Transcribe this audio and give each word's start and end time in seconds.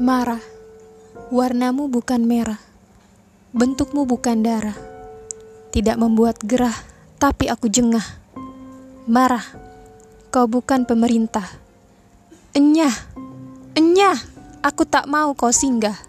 Marah, 0.00 0.40
warnamu 1.28 1.84
bukan 1.84 2.24
merah, 2.24 2.56
bentukmu 3.52 4.08
bukan 4.08 4.40
darah, 4.40 4.72
tidak 5.68 6.00
membuat 6.00 6.40
gerah, 6.40 6.72
tapi 7.20 7.52
aku 7.52 7.68
jengah. 7.68 8.00
Marah, 9.04 9.44
kau 10.32 10.48
bukan 10.48 10.88
pemerintah. 10.88 11.44
Enyah, 12.56 12.96
enyah, 13.76 14.16
aku 14.64 14.88
tak 14.88 15.04
mau 15.04 15.36
kau 15.36 15.52
singgah. 15.52 16.00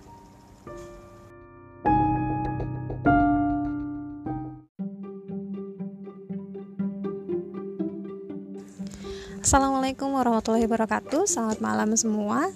Assalamualaikum 9.44 10.08
warahmatullahi 10.16 10.72
wabarakatuh. 10.72 11.28
Selamat 11.28 11.60
malam 11.60 11.92
semua 12.00 12.48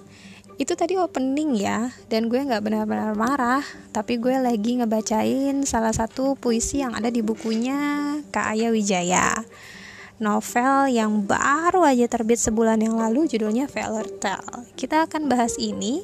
itu 0.57 0.73
tadi 0.73 0.97
opening 0.97 1.53
ya 1.61 1.93
dan 2.09 2.33
gue 2.33 2.41
nggak 2.41 2.65
benar-benar 2.65 3.13
marah 3.13 3.61
tapi 3.93 4.17
gue 4.17 4.41
lagi 4.41 4.81
ngebacain 4.81 5.61
salah 5.69 5.93
satu 5.93 6.33
puisi 6.33 6.81
yang 6.81 6.97
ada 6.97 7.13
di 7.13 7.21
bukunya 7.21 7.77
Kak 8.33 8.57
Aya 8.57 8.73
Wijaya. 8.73 9.45
Novel 10.17 10.89
yang 10.97 11.29
baru 11.29 11.85
aja 11.85 12.09
terbit 12.09 12.41
sebulan 12.41 12.81
yang 12.81 12.97
lalu 12.97 13.29
judulnya 13.29 13.69
Feller 13.69 14.09
Tale. 14.17 14.65
Kita 14.73 15.05
akan 15.05 15.29
bahas 15.29 15.61
ini 15.61 16.01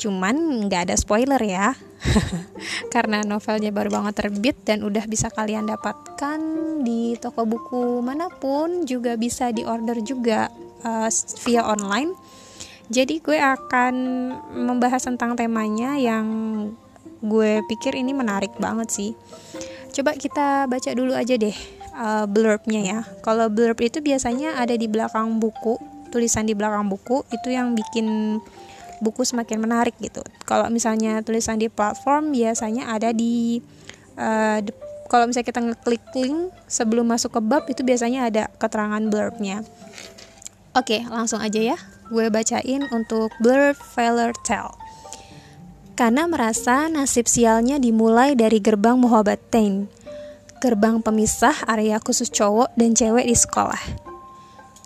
cuman 0.00 0.64
nggak 0.64 0.88
ada 0.88 0.96
spoiler 0.96 1.42
ya 1.44 1.76
karena 2.94 3.20
novelnya 3.20 3.68
baru 3.68 3.92
banget 3.92 4.14
terbit 4.16 4.56
dan 4.64 4.80
udah 4.80 5.04
bisa 5.04 5.28
kalian 5.28 5.68
dapatkan 5.68 6.40
di 6.80 7.20
toko 7.20 7.44
buku 7.44 8.00
mana 8.00 8.32
pun 8.32 8.88
juga 8.88 9.20
bisa 9.20 9.52
diorder 9.52 10.00
juga 10.00 10.48
uh, 10.88 11.12
via 11.44 11.68
online 11.68 12.16
jadi 12.90 13.22
gue 13.22 13.38
akan 13.38 13.94
membahas 14.66 15.06
tentang 15.06 15.38
temanya 15.38 15.94
yang 15.94 16.26
gue 17.22 17.62
pikir 17.70 17.94
ini 17.94 18.10
menarik 18.10 18.50
banget 18.58 18.90
sih. 18.90 19.10
Coba 19.94 20.18
kita 20.18 20.66
baca 20.66 20.90
dulu 20.90 21.14
aja 21.14 21.38
deh 21.38 21.54
uh, 21.94 22.26
blurbnya 22.26 22.80
ya. 22.82 23.00
Kalau 23.22 23.46
blurb 23.46 23.78
itu 23.78 24.02
biasanya 24.02 24.58
ada 24.58 24.74
di 24.74 24.90
belakang 24.90 25.38
buku, 25.38 25.78
tulisan 26.10 26.50
di 26.50 26.58
belakang 26.58 26.90
buku 26.90 27.22
itu 27.30 27.54
yang 27.54 27.78
bikin 27.78 28.38
buku 28.98 29.22
semakin 29.22 29.62
menarik 29.62 29.94
gitu. 30.02 30.26
Kalau 30.42 30.66
misalnya 30.66 31.22
tulisan 31.22 31.62
di 31.62 31.70
platform 31.70 32.34
biasanya 32.34 32.90
ada 32.90 33.14
di 33.14 33.62
uh, 34.18 34.58
kalau 35.10 35.26
misalnya 35.26 35.48
kita 35.50 35.60
ngeklik 35.62 36.04
link 36.14 36.54
sebelum 36.70 37.10
masuk 37.10 37.34
ke 37.34 37.40
bab 37.42 37.66
itu 37.66 37.82
biasanya 37.82 38.30
ada 38.30 38.46
keterangan 38.62 39.02
blurbnya. 39.10 39.66
Oke, 40.70 41.02
langsung 41.10 41.42
aja 41.42 41.74
ya 41.74 41.78
gue 42.10 42.26
bacain 42.26 42.82
untuk 42.90 43.30
Blur 43.38 43.74
Feller 43.74 44.34
Tell. 44.42 44.70
Karena 45.94 46.26
merasa 46.26 46.90
nasib 46.90 47.26
sialnya 47.30 47.78
dimulai 47.78 48.34
dari 48.34 48.58
gerbang 48.58 48.98
Muhabbatain, 48.98 49.86
gerbang 50.58 51.02
pemisah 51.02 51.66
area 51.70 51.98
khusus 52.02 52.30
cowok 52.30 52.74
dan 52.74 52.94
cewek 52.94 53.26
di 53.26 53.36
sekolah. 53.38 53.82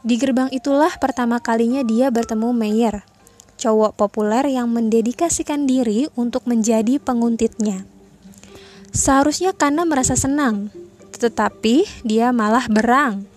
Di 0.05 0.21
gerbang 0.21 0.53
itulah 0.53 0.93
pertama 1.01 1.41
kalinya 1.41 1.81
dia 1.81 2.13
bertemu 2.13 2.53
Meyer, 2.53 3.05
cowok 3.57 3.97
populer 3.97 4.45
yang 4.53 4.69
mendedikasikan 4.69 5.65
diri 5.65 6.09
untuk 6.17 6.45
menjadi 6.45 7.01
penguntitnya. 7.01 7.89
Seharusnya 8.93 9.57
karena 9.57 9.89
merasa 9.89 10.17
senang, 10.17 10.69
tetapi 11.13 11.89
dia 12.05 12.33
malah 12.33 12.69
berang 12.69 13.34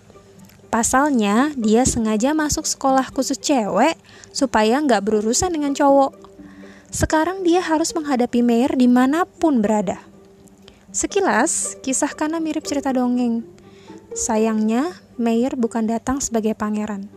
Pasalnya, 0.78 1.50
dia 1.58 1.82
sengaja 1.82 2.38
masuk 2.38 2.62
sekolah 2.62 3.10
khusus 3.10 3.34
cewek 3.34 3.98
supaya 4.30 4.78
nggak 4.78 5.10
berurusan 5.10 5.50
dengan 5.50 5.74
cowok. 5.74 6.14
Sekarang 6.94 7.42
dia 7.42 7.58
harus 7.58 7.90
menghadapi 7.98 8.46
Mayer 8.46 8.78
di 8.78 8.86
mana 8.86 9.26
pun 9.26 9.58
berada. 9.58 9.98
Sekilas, 10.94 11.74
kisah 11.82 12.14
Kana 12.14 12.38
mirip 12.38 12.62
cerita 12.62 12.94
dongeng. 12.94 13.42
Sayangnya, 14.14 14.94
Mayer 15.18 15.58
bukan 15.58 15.90
datang 15.90 16.22
sebagai 16.22 16.54
pangeran, 16.54 17.10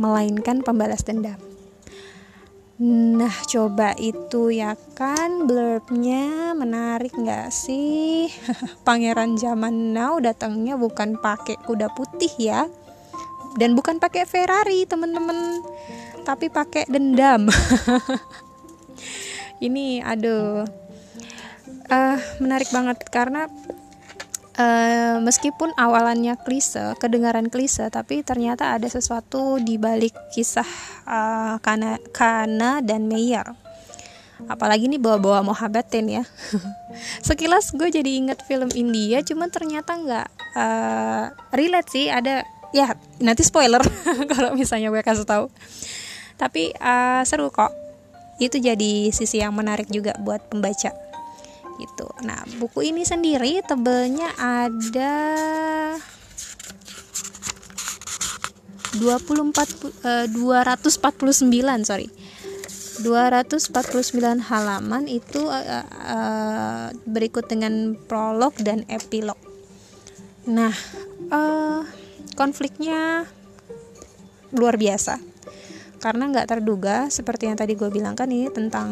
melainkan 0.00 0.64
pembalas 0.64 1.04
dendam. 1.04 1.36
Nah, 2.80 3.36
coba 3.52 3.92
itu 4.00 4.48
ya 4.48 4.80
kan 4.96 5.44
blurbnya 5.44 6.56
menarik 6.56 7.12
nggak 7.12 7.52
sih? 7.52 8.32
Pangeran 8.88 9.36
zaman 9.36 9.92
now 9.92 10.16
datangnya 10.24 10.80
bukan 10.80 11.20
pakai 11.20 11.60
kuda 11.68 11.92
putih 11.92 12.32
ya 12.40 12.64
dan 13.58 13.78
bukan 13.78 14.02
pakai 14.02 14.26
Ferrari 14.26 14.86
temen-temen. 14.86 15.62
Tapi 16.24 16.48
pakai 16.48 16.88
dendam. 16.88 17.48
Ini 19.66 20.02
aduh. 20.02 20.64
Uh, 21.84 22.16
menarik 22.40 22.72
banget 22.72 22.96
karena 23.12 23.44
uh, 24.56 25.20
meskipun 25.20 25.68
awalannya 25.76 26.32
klise 26.40 26.96
kedengaran 26.96 27.52
klise 27.52 27.92
tapi 27.92 28.24
ternyata 28.24 28.72
ada 28.72 28.88
sesuatu 28.88 29.60
di 29.60 29.76
balik 29.76 30.16
kisah 30.32 30.66
uh, 31.04 31.60
Kana 31.60 32.00
Kana 32.10 32.80
dan 32.80 33.04
Meyer. 33.04 33.44
Apalagi 34.44 34.90
nih 34.90 35.00
bawa-bawa 35.00 35.46
Mohabatin 35.46 36.20
ya. 36.20 36.24
Sekilas 37.26 37.72
gue 37.72 37.88
jadi 37.88 38.10
inget 38.18 38.42
film 38.44 38.68
India 38.74 39.22
cuman 39.22 39.48
ternyata 39.48 39.94
nggak 39.94 40.28
uh, 40.58 41.24
relate 41.54 41.88
sih. 41.88 42.06
Ada 42.10 42.44
ya 42.74 42.98
nanti 43.22 43.46
spoiler 43.46 43.78
kalau 44.34 44.58
misalnya 44.58 44.90
gue 44.90 45.00
kasih 45.06 45.22
tahu. 45.22 45.46
Tapi 46.34 46.74
uh, 46.82 47.22
seru 47.22 47.54
kok. 47.54 47.70
Itu 48.42 48.58
jadi 48.58 49.14
sisi 49.14 49.38
yang 49.38 49.54
menarik 49.54 49.86
juga 49.86 50.18
buat 50.18 50.50
pembaca. 50.50 50.90
Gitu. 51.78 52.06
Nah 52.26 52.42
buku 52.58 52.90
ini 52.90 53.06
sendiri 53.06 53.62
tebelnya 53.62 54.34
ada 54.34 55.14
24 58.98 60.02
uh, 60.02 60.26
249 60.34 61.86
sorry. 61.86 62.10
249 62.94 63.74
halaman 64.50 65.10
itu 65.10 65.50
uh, 65.50 65.82
uh, 65.82 66.86
berikut 67.06 67.46
dengan 67.46 67.98
prolog 68.06 68.54
dan 68.62 68.86
epilog. 68.86 69.38
Nah 70.46 70.74
uh, 71.30 71.82
konfliknya 72.34 73.26
luar 74.54 74.78
biasa. 74.78 75.18
Karena 75.98 76.28
nggak 76.28 76.48
terduga 76.50 77.08
seperti 77.08 77.48
yang 77.48 77.56
tadi 77.56 77.74
gue 77.74 77.88
bilang 77.88 78.12
kan 78.12 78.28
ini 78.28 78.52
tentang 78.52 78.90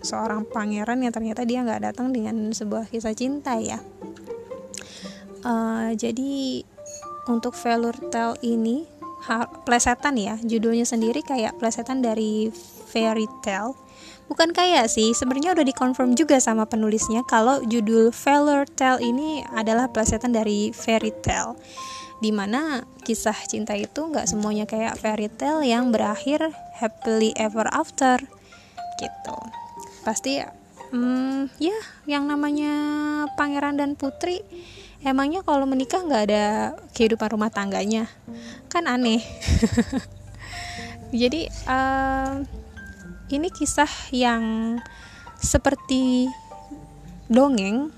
seorang 0.00 0.46
pangeran 0.46 1.02
yang 1.02 1.10
ternyata 1.10 1.42
dia 1.42 1.66
nggak 1.66 1.90
datang 1.90 2.14
dengan 2.14 2.54
sebuah 2.54 2.86
kisah 2.88 3.14
cinta 3.16 3.58
ya. 3.58 3.82
Uh, 5.42 5.94
jadi 5.94 6.62
untuk 7.30 7.54
Velour 7.58 7.94
Tale 8.10 8.38
ini 8.42 8.86
plesetan 9.66 10.14
ya 10.16 10.38
judulnya 10.40 10.86
sendiri 10.86 11.20
kayak 11.26 11.58
plesetan 11.58 12.00
dari 12.00 12.48
fairy 12.88 13.26
tale. 13.42 13.74
Bukan 14.28 14.52
kayak 14.52 14.92
sih 14.92 15.16
sebenarnya 15.16 15.56
udah 15.56 15.64
dikonfirm 15.64 16.12
juga 16.12 16.36
sama 16.38 16.68
penulisnya 16.68 17.24
kalau 17.24 17.64
judul 17.64 18.12
Velour 18.12 18.68
Tale 18.68 19.00
ini 19.02 19.42
adalah 19.56 19.88
plesetan 19.90 20.36
dari 20.36 20.70
fairy 20.70 21.10
tale 21.24 21.56
di 22.18 22.34
mana 22.34 22.82
kisah 23.06 23.36
cinta 23.46 23.78
itu 23.78 24.10
nggak 24.10 24.26
semuanya 24.26 24.66
kayak 24.66 24.98
fairy 24.98 25.30
tale 25.30 25.62
yang 25.62 25.94
berakhir 25.94 26.50
happily 26.74 27.30
ever 27.38 27.66
after 27.70 28.18
gitu. 28.98 29.38
Pasti 30.02 30.42
hmm, 30.90 31.54
ya 31.62 31.78
yang 32.10 32.26
namanya 32.26 32.74
pangeran 33.38 33.78
dan 33.78 33.94
putri 33.94 34.42
emangnya 35.06 35.46
kalau 35.46 35.62
menikah 35.62 36.02
nggak 36.02 36.24
ada 36.30 36.74
kehidupan 36.90 37.30
rumah 37.30 37.54
tangganya? 37.54 38.10
Kan 38.66 38.90
aneh. 38.90 39.22
Jadi 41.22 41.48
uh, 41.70 42.42
ini 43.30 43.48
kisah 43.48 43.88
yang 44.10 44.76
seperti 45.38 46.26
dongeng 47.30 47.94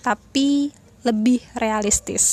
tapi 0.00 0.70
lebih 1.02 1.42
realistis 1.58 2.24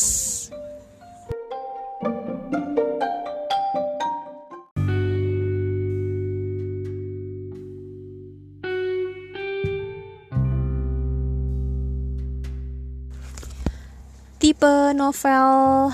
tipe 14.47 14.95
novel 14.95 15.91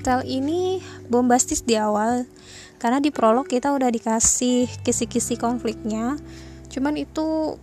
Tale 0.00 0.24
ini 0.24 0.80
bombastis 1.04 1.60
di 1.68 1.76
awal. 1.76 2.24
Karena 2.80 2.96
di 2.96 3.12
prolog 3.12 3.44
kita 3.44 3.76
udah 3.76 3.92
dikasih 3.92 4.72
kisi-kisi 4.80 5.36
konfliknya. 5.36 6.16
Cuman 6.72 6.96
itu 6.96 7.60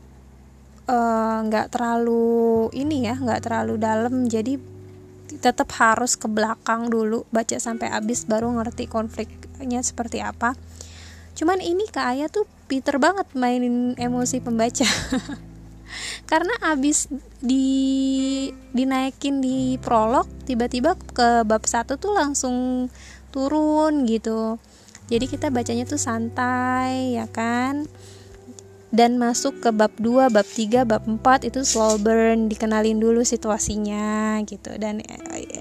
eh, 0.85 1.37
nggak 1.41 1.65
uh, 1.65 1.71
terlalu 1.73 2.69
ini 2.77 3.09
ya 3.09 3.17
nggak 3.17 3.49
terlalu 3.49 3.81
dalam. 3.81 4.29
Jadi 4.29 4.61
tetap 5.41 5.73
harus 5.81 6.13
ke 6.13 6.29
belakang 6.29 6.93
dulu 6.93 7.25
baca 7.33 7.57
sampai 7.57 7.89
habis 7.89 8.29
baru 8.29 8.53
ngerti 8.61 8.85
konfliknya 8.85 9.81
seperti 9.81 10.21
apa. 10.21 10.53
Cuman 11.33 11.57
ini 11.65 11.89
Kak 11.89 12.29
tuh 12.29 12.45
Peter 12.69 13.01
banget 13.01 13.25
mainin 13.33 13.97
emosi 13.97 14.37
pembaca 14.37 14.85
karena 16.31 16.55
abis 16.63 17.11
di 17.43 18.47
dinaikin 18.71 19.43
di 19.43 19.75
prolog 19.83 20.23
tiba-tiba 20.47 20.95
ke 20.95 21.43
bab 21.43 21.67
satu 21.67 21.99
tuh 21.99 22.15
langsung 22.15 22.87
turun 23.35 24.07
gitu 24.07 24.55
jadi 25.11 25.27
kita 25.27 25.51
bacanya 25.51 25.83
tuh 25.83 25.99
santai 25.99 27.19
ya 27.19 27.27
kan 27.27 27.83
dan 28.91 29.15
masuk 29.15 29.63
ke 29.63 29.71
bab 29.71 29.95
2, 30.03 30.27
bab 30.27 30.43
3, 30.43 30.83
bab 30.83 31.07
4 31.07 31.47
itu 31.47 31.63
slow 31.63 31.95
burn, 31.95 32.51
dikenalin 32.51 32.99
dulu 32.99 33.23
situasinya 33.23 34.35
gitu. 34.43 34.75
Dan 34.75 34.99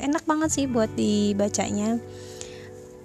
enak 0.02 0.26
banget 0.26 0.50
sih 0.50 0.66
buat 0.66 0.90
dibacanya. 0.98 2.02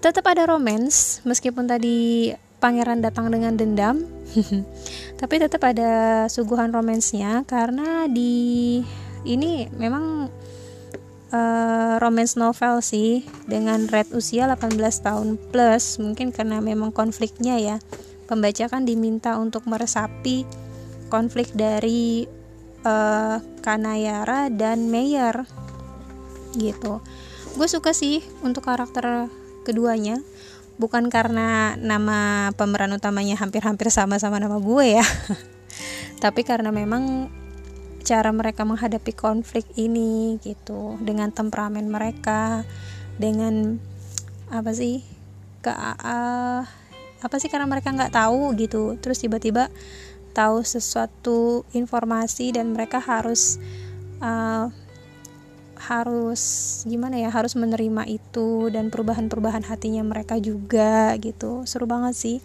Tetap 0.02 0.26
ada 0.26 0.50
romance 0.50 1.22
meskipun 1.30 1.70
tadi 1.70 2.34
pangeran 2.58 3.06
datang 3.06 3.30
dengan 3.30 3.54
dendam. 3.54 4.02
Tapi 5.16 5.36
tetap 5.40 5.64
ada 5.64 6.26
suguhan 6.28 6.76
romansnya 6.76 7.48
karena 7.48 8.06
di 8.12 8.84
ini 9.24 9.72
memang 9.72 10.28
uh, 11.32 11.96
romance 11.98 12.36
novel 12.36 12.84
sih 12.84 13.24
dengan 13.48 13.88
red 13.88 14.12
usia 14.12 14.46
18 14.46 14.76
tahun 14.80 15.40
plus 15.50 15.98
mungkin 16.04 16.36
karena 16.36 16.60
memang 16.60 16.92
konfliknya 16.92 17.56
ya. 17.58 17.78
Pembaca 18.26 18.66
kan 18.68 18.84
diminta 18.84 19.38
untuk 19.38 19.70
meresapi 19.70 20.44
konflik 21.14 21.54
dari 21.54 22.26
uh, 22.84 23.38
Kanayara 23.62 24.50
dan 24.50 24.90
Mayer 24.90 25.46
gitu. 26.58 27.00
Gue 27.56 27.68
suka 27.70 27.96
sih 27.96 28.20
untuk 28.44 28.66
karakter 28.68 29.30
keduanya 29.64 30.20
bukan 30.76 31.08
karena 31.08 31.80
nama 31.80 32.52
pemeran 32.60 32.92
utamanya 32.96 33.40
hampir-hampir 33.40 33.88
sama 33.92 34.20
sama 34.20 34.40
nama 34.40 34.60
gue 34.60 35.00
ya. 35.00 35.06
Tapi 36.24 36.42
karena 36.44 36.72
memang 36.72 37.32
cara 38.06 38.30
mereka 38.30 38.64
menghadapi 38.64 39.12
konflik 39.18 39.66
ini 39.76 40.38
gitu 40.46 40.96
dengan 41.02 41.34
temperamen 41.34 41.90
mereka 41.90 42.62
dengan 43.18 43.82
apa 44.54 44.72
sih 44.78 45.02
ke 45.66 45.74
uh, 45.74 46.62
apa 47.26 47.36
sih 47.42 47.50
karena 47.50 47.66
mereka 47.66 47.90
nggak 47.90 48.14
tahu 48.14 48.54
gitu. 48.60 49.00
Terus 49.02 49.18
tiba-tiba 49.24 49.74
tahu 50.36 50.62
sesuatu 50.62 51.64
informasi 51.72 52.54
dan 52.54 52.76
mereka 52.76 53.00
harus 53.00 53.58
uh, 54.20 54.70
harus 55.86 56.42
gimana 56.90 57.22
ya 57.22 57.30
harus 57.30 57.54
menerima 57.54 58.10
itu 58.10 58.74
dan 58.74 58.90
perubahan-perubahan 58.90 59.66
hatinya 59.70 60.02
mereka 60.02 60.42
juga 60.42 61.14
gitu. 61.22 61.64
Seru 61.70 61.86
banget 61.86 62.18
sih. 62.18 62.38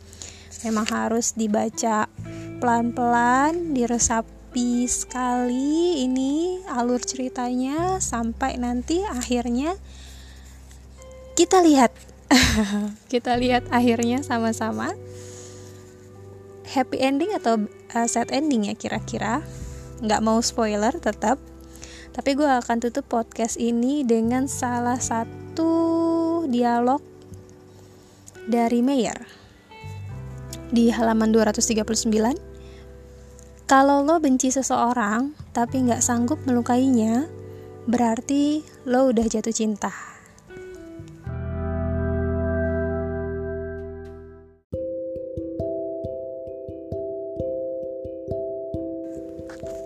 Memang 0.68 0.84
harus 0.92 1.32
dibaca 1.32 2.04
pelan-pelan 2.60 3.72
diresapi 3.72 4.84
sekali 4.84 6.04
ini 6.04 6.60
alur 6.68 7.00
ceritanya 7.00 7.96
sampai 7.96 8.60
nanti 8.60 9.00
akhirnya 9.08 9.72
kita 11.32 11.64
lihat. 11.64 11.96
Kita 13.10 13.34
lihat 13.34 13.66
akhirnya 13.74 14.22
sama-sama. 14.22 14.94
Happy 16.68 17.02
ending 17.02 17.34
atau 17.34 17.66
uh, 17.66 18.06
sad 18.06 18.30
ending 18.30 18.70
ya 18.70 18.78
kira-kira? 18.78 19.42
Nggak 19.98 20.22
mau 20.22 20.38
spoiler 20.38 20.94
tetap 21.02 21.42
tapi 22.10 22.34
gue 22.34 22.46
akan 22.46 22.82
tutup 22.82 23.06
podcast 23.06 23.56
ini 23.56 24.02
dengan 24.02 24.50
salah 24.50 24.98
satu 24.98 26.42
dialog 26.50 26.98
dari 28.50 28.82
Mayer 28.82 29.18
di 30.70 30.90
halaman 30.90 31.34
239 31.34 33.70
kalau 33.70 34.02
lo 34.02 34.18
benci 34.18 34.50
seseorang 34.50 35.34
tapi 35.54 35.86
nggak 35.86 36.02
sanggup 36.02 36.42
melukainya 36.46 37.26
berarti 37.86 38.62
lo 38.86 39.10
udah 39.10 39.26
jatuh 39.26 39.54
cinta 39.54 39.90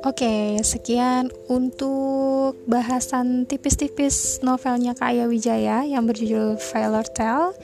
Oke, 0.04 0.60
sekian 0.60 1.32
untuk 1.48 2.60
bahasan 2.68 3.48
tipis-tipis 3.48 4.44
novelnya 4.44 4.92
Kaya 4.92 5.24
Wijaya 5.24 5.80
yang 5.88 6.04
berjudul 6.04 6.60
Failure 6.60 7.08
Tale. 7.08 7.56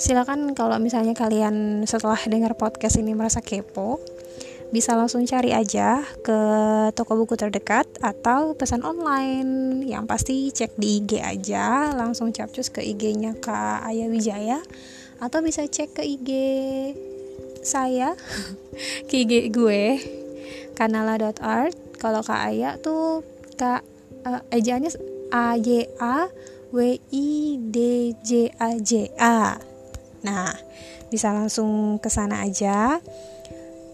Silakan 0.00 0.56
kalau 0.56 0.80
misalnya 0.80 1.12
kalian 1.12 1.84
setelah 1.84 2.16
dengar 2.24 2.56
podcast 2.56 2.96
ini 2.96 3.12
merasa 3.12 3.44
kepo, 3.44 4.00
bisa 4.72 4.96
langsung 4.96 5.28
cari 5.28 5.52
aja 5.52 6.00
ke 6.24 6.38
toko 6.96 7.20
buku 7.20 7.36
terdekat 7.36 7.84
atau 8.00 8.56
pesan 8.56 8.80
online. 8.80 9.84
Yang 9.84 10.04
pasti 10.08 10.36
cek 10.48 10.72
di 10.80 11.04
IG 11.04 11.20
aja, 11.20 11.92
langsung 11.92 12.32
capcus 12.32 12.72
ke 12.72 12.80
IG-nya 12.80 13.36
Kak 13.36 13.84
Aya 13.84 14.08
Wijaya 14.08 14.64
atau 15.20 15.44
bisa 15.44 15.68
cek 15.68 16.00
ke 16.00 16.02
IG 16.16 16.28
saya, 17.60 18.16
ke 19.12 19.20
IG 19.20 19.52
gue 19.52 20.16
kanala.art 20.78 21.74
kalau 21.98 22.22
Kak 22.22 22.54
Aya 22.54 22.78
tuh 22.78 23.26
Kak 23.58 23.82
uh, 24.22 24.42
ejaannya 24.54 24.94
A 25.34 25.58
Y 25.58 25.90
A 25.98 26.30
W 26.70 26.78
I 27.10 27.58
D 27.58 27.78
J 28.22 28.54
A 28.54 28.78
J 28.78 29.10
A. 29.18 29.58
Nah 30.22 30.54
bisa 31.10 31.34
langsung 31.34 31.98
ke 31.98 32.06
sana 32.06 32.46
aja 32.46 33.02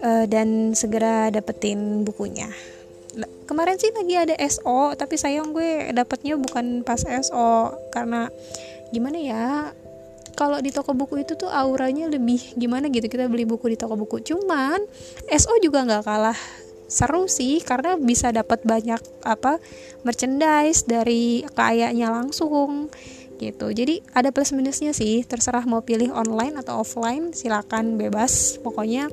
uh, 0.05 0.25
dan 0.29 0.77
segera 0.77 1.33
dapetin 1.33 2.05
bukunya. 2.05 2.53
Kemarin 3.49 3.81
sih 3.81 3.93
lagi 3.93 4.21
ada 4.21 4.35
SO 4.53 4.93
tapi 4.93 5.17
sayang 5.17 5.57
gue 5.57 5.93
dapetnya 5.97 6.37
bukan 6.37 6.85
pas 6.85 7.01
SO 7.01 7.73
karena 7.93 8.29
gimana 8.93 9.19
ya 9.21 9.47
kalau 10.35 10.59
di 10.59 10.75
toko 10.75 10.93
buku 10.93 11.23
itu 11.23 11.39
tuh 11.39 11.47
auranya 11.47 12.11
lebih 12.11 12.59
gimana 12.59 12.91
gitu 12.91 13.07
kita 13.07 13.31
beli 13.31 13.47
buku 13.47 13.71
di 13.71 13.79
toko 13.79 13.95
buku. 13.95 14.21
Cuman 14.21 14.83
SO 15.31 15.55
juga 15.63 15.87
nggak 15.87 16.03
kalah 16.03 16.37
seru 16.95 17.27
sih 17.27 17.59
karena 17.59 17.99
bisa 17.99 18.31
dapat 18.31 18.63
banyak 18.63 19.03
apa 19.27 19.59
merchandise 20.07 20.87
dari 20.87 21.43
kayaknya 21.59 22.15
langsung 22.15 22.95
gitu. 23.43 23.75
Jadi 23.75 23.99
ada 24.15 24.31
plus 24.31 24.55
minusnya 24.55 24.95
sih 24.95 25.27
terserah 25.27 25.67
mau 25.67 25.83
pilih 25.83 26.15
online 26.15 26.55
atau 26.63 26.87
offline 26.87 27.35
silakan 27.35 27.99
bebas. 27.99 28.63
Pokoknya 28.63 29.11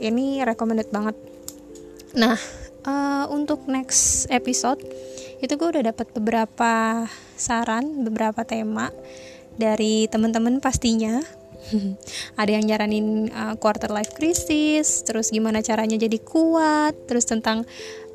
ini 0.00 0.40
recommended 0.40 0.88
banget. 0.88 1.14
Nah 2.16 2.40
uh, 2.88 3.28
untuk 3.28 3.68
next 3.68 4.24
episode 4.32 4.80
itu 5.38 5.52
gue 5.54 5.68
udah 5.68 5.92
dapat 5.92 6.08
beberapa 6.16 7.04
saran 7.36 8.02
beberapa 8.02 8.42
tema 8.42 8.90
dari 9.54 10.08
teman-teman 10.10 10.58
pastinya 10.58 11.22
ada 12.40 12.50
yang 12.50 12.64
nyaranin 12.64 13.28
uh, 13.30 13.54
quarter 13.58 13.90
life 13.90 14.14
crisis 14.14 15.02
terus 15.04 15.30
gimana 15.34 15.60
caranya 15.60 15.98
jadi 15.98 16.18
kuat 16.22 16.94
terus 17.10 17.26
tentang 17.26 17.66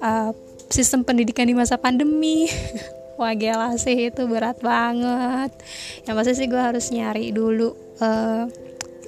uh, 0.01 0.31
sistem 0.71 1.05
pendidikan 1.05 1.45
di 1.45 1.55
masa 1.55 1.77
pandemi. 1.77 2.49
Wah 3.21 3.37
gila 3.37 3.77
sih 3.77 4.09
itu 4.09 4.25
berat 4.25 4.57
banget. 4.65 5.53
Yang 6.09 6.15
pasti 6.17 6.33
sih 6.33 6.47
gue 6.49 6.57
harus 6.57 6.89
nyari 6.89 7.29
dulu 7.29 7.77
uh, 8.01 8.49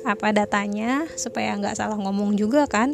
apa 0.06 0.27
datanya 0.30 1.10
supaya 1.18 1.58
nggak 1.58 1.74
salah 1.74 1.98
ngomong 1.98 2.38
juga 2.38 2.70
kan. 2.70 2.94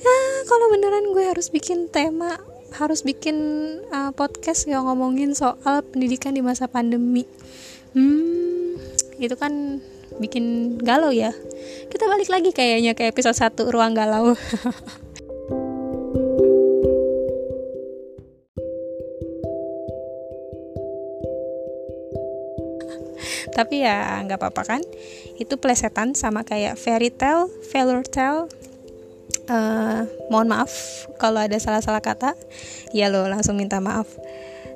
Ya 0.00 0.16
kalau 0.46 0.70
beneran 0.70 1.10
gue 1.10 1.24
harus 1.26 1.50
bikin 1.50 1.90
tema 1.90 2.38
harus 2.70 3.02
bikin 3.02 3.34
uh, 3.90 4.14
podcast 4.14 4.70
yang 4.70 4.86
ngomongin 4.86 5.34
soal 5.34 5.82
pendidikan 5.82 6.30
di 6.30 6.46
masa 6.46 6.70
pandemi. 6.70 7.26
Hmm 7.90 8.78
itu 9.20 9.36
kan 9.36 9.84
bikin 10.18 10.76
galau 10.82 11.14
ya. 11.14 11.30
Kita 11.92 12.10
balik 12.10 12.32
lagi 12.32 12.50
kayaknya 12.50 12.98
ke 12.98 13.06
episode 13.06 13.38
1 13.38 13.70
ruang 13.70 13.94
galau. 13.94 14.34
Tapi 23.50 23.84
ya 23.84 24.24
nggak 24.24 24.40
apa-apa 24.40 24.62
kan? 24.64 24.82
Itu 25.36 25.60
plesetan 25.60 26.16
sama 26.16 26.48
kayak 26.48 26.80
fairy 26.80 27.12
tale 27.12 27.52
failure 27.68 28.06
tale. 28.08 28.48
Uh, 29.50 30.06
mohon 30.30 30.48
maaf 30.48 30.70
kalau 31.18 31.42
ada 31.42 31.60
salah-salah 31.60 32.00
kata. 32.00 32.32
Ya 32.96 33.12
lo 33.12 33.28
langsung 33.28 33.60
minta 33.60 33.76
maaf. 33.82 34.08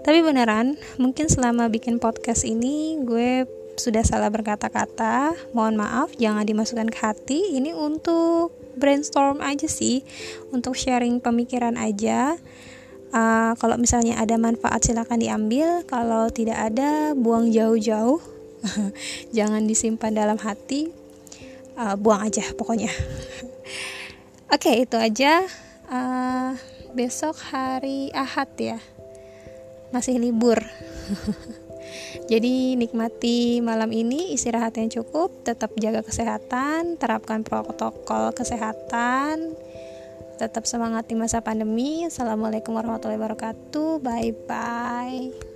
Tapi 0.04 0.20
beneran 0.20 0.76
mungkin 1.00 1.32
selama 1.32 1.72
bikin 1.72 1.96
podcast 1.96 2.44
ini 2.44 3.00
gue 3.00 3.48
sudah 3.76 4.02
salah 4.06 4.30
berkata-kata, 4.30 5.34
mohon 5.56 5.78
maaf, 5.78 6.14
jangan 6.16 6.46
dimasukkan 6.46 6.88
ke 6.90 6.98
hati. 6.98 7.40
Ini 7.58 7.74
untuk 7.74 8.54
brainstorm 8.78 9.42
aja 9.42 9.66
sih, 9.66 10.02
untuk 10.54 10.74
sharing 10.78 11.18
pemikiran 11.18 11.78
aja. 11.78 12.38
Uh, 13.14 13.54
kalau 13.62 13.78
misalnya 13.78 14.18
ada 14.18 14.34
manfaat 14.34 14.82
silahkan 14.82 15.18
diambil, 15.18 15.86
kalau 15.86 16.26
tidak 16.30 16.58
ada 16.58 17.14
buang 17.14 17.50
jauh-jauh, 17.50 18.18
jangan 19.36 19.66
disimpan 19.68 20.14
dalam 20.14 20.38
hati. 20.40 21.04
uh, 21.78 21.94
buang 21.98 22.22
aja 22.26 22.42
pokoknya 22.54 22.90
oke 24.54 24.62
okay, 24.62 24.86
itu 24.86 24.96
aja 24.98 25.42
uh, 25.90 26.54
besok 26.94 27.34
hari 27.50 28.10
ahad 28.14 28.50
ya 28.58 28.78
masih 29.90 30.18
libur 30.18 30.58
Jadi 32.26 32.78
nikmati 32.78 33.58
malam 33.60 33.90
ini 33.90 34.32
istirahat 34.34 34.78
yang 34.78 34.90
cukup, 34.90 35.44
tetap 35.44 35.74
jaga 35.78 36.02
kesehatan, 36.02 36.96
terapkan 36.96 37.42
protokol 37.42 38.32
kesehatan, 38.32 39.54
tetap 40.36 40.66
semangat 40.66 41.06
di 41.06 41.14
masa 41.14 41.40
pandemi. 41.40 42.06
Assalamualaikum 42.06 42.74
warahmatullahi 42.74 43.20
wabarakatuh. 43.20 44.02
Bye 44.02 44.32
bye. 44.46 45.53